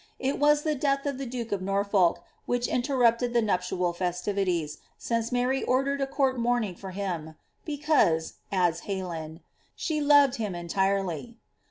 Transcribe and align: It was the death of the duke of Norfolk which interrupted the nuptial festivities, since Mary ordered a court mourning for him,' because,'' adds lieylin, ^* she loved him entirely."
It 0.17 0.39
was 0.39 0.63
the 0.63 0.73
death 0.73 1.05
of 1.05 1.19
the 1.19 1.27
duke 1.27 1.51
of 1.51 1.61
Norfolk 1.61 2.23
which 2.47 2.65
interrupted 2.67 3.33
the 3.33 3.41
nuptial 3.43 3.93
festivities, 3.93 4.79
since 4.97 5.31
Mary 5.31 5.61
ordered 5.63 6.01
a 6.01 6.07
court 6.07 6.39
mourning 6.39 6.73
for 6.73 6.89
him,' 6.89 7.35
because,'' 7.65 8.33
adds 8.51 8.81
lieylin, 8.87 9.31
^* 9.33 9.39
she 9.75 10.01
loved 10.01 10.37
him 10.37 10.55
entirely." 10.55 11.37